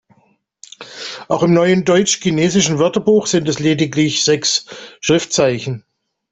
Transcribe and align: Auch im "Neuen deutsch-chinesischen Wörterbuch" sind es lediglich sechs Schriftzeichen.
Auch 1.27 1.43
im 1.43 1.53
"Neuen 1.53 1.85
deutsch-chinesischen 1.85 2.79
Wörterbuch" 2.79 3.27
sind 3.27 3.47
es 3.47 3.59
lediglich 3.59 4.23
sechs 4.23 4.65
Schriftzeichen. 4.99 5.85